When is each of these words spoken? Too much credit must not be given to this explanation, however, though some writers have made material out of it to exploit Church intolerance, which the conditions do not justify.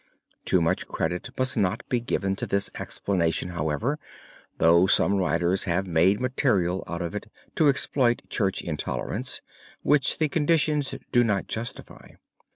Too 0.45 0.61
much 0.61 0.87
credit 0.87 1.29
must 1.37 1.55
not 1.55 1.87
be 1.87 1.99
given 1.99 2.35
to 2.37 2.47
this 2.47 2.71
explanation, 2.79 3.49
however, 3.49 3.99
though 4.57 4.87
some 4.87 5.13
writers 5.13 5.65
have 5.65 5.85
made 5.85 6.19
material 6.19 6.83
out 6.87 7.03
of 7.03 7.13
it 7.13 7.31
to 7.57 7.67
exploit 7.69 8.23
Church 8.27 8.63
intolerance, 8.63 9.41
which 9.83 10.17
the 10.17 10.27
conditions 10.27 10.95
do 11.11 11.23
not 11.23 11.45
justify. 11.45 12.13